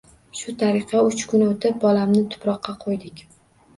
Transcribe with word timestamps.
Shu 0.37 0.53
tariqa 0.61 1.01
uch 1.09 1.21
kun 1.33 1.45
o`tib, 1.49 1.77
bolamni 1.85 2.25
tuproqqa 2.33 2.77
qo`ydik 2.87 3.23